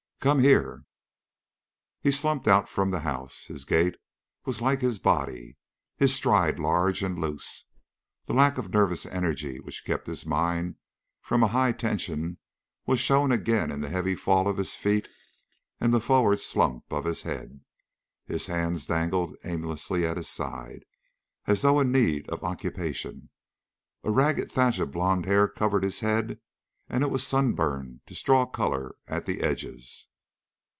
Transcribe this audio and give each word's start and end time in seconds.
"Come 0.23 0.37
here!" 0.37 0.83
He 1.99 2.11
slumped 2.11 2.47
out 2.47 2.69
from 2.69 2.91
the 2.91 2.99
house. 2.99 3.45
His 3.47 3.65
gait 3.65 3.95
was 4.45 4.61
like 4.61 4.79
his 4.79 4.99
body, 4.99 5.57
his 5.97 6.13
stride 6.13 6.59
large 6.59 7.01
and 7.01 7.17
loose. 7.17 7.65
The 8.27 8.33
lack 8.33 8.59
of 8.59 8.71
nervous 8.71 9.07
energy 9.07 9.59
which 9.59 9.83
kept 9.83 10.05
his 10.05 10.23
mind 10.23 10.75
from 11.23 11.41
a 11.41 11.47
high 11.47 11.71
tension 11.71 12.37
was 12.85 12.99
shown 12.99 13.31
again 13.31 13.71
in 13.71 13.81
the 13.81 13.89
heavy 13.89 14.13
fall 14.13 14.47
of 14.47 14.57
his 14.57 14.75
feet 14.75 15.09
and 15.79 15.91
the 15.91 15.99
forward 15.99 16.39
slump 16.39 16.93
of 16.93 17.05
his 17.05 17.23
head. 17.23 17.61
His 18.27 18.45
hands 18.45 18.85
dangled 18.85 19.35
aimlessly 19.43 20.05
at 20.05 20.17
his 20.17 20.29
sides, 20.29 20.83
as 21.47 21.63
though 21.63 21.79
in 21.79 21.91
need 21.91 22.29
of 22.29 22.43
occupation. 22.43 23.31
A 24.03 24.11
ragged 24.11 24.51
thatch 24.51 24.77
of 24.77 24.91
blond 24.91 25.25
hair 25.25 25.47
covered 25.47 25.83
his 25.83 26.01
head 26.01 26.39
and 26.87 27.03
it 27.03 27.09
was 27.09 27.25
sunburned 27.25 28.01
to 28.05 28.13
straw 28.13 28.45
color 28.45 28.93
at 29.07 29.25
the 29.25 29.41
edges. 29.41 30.05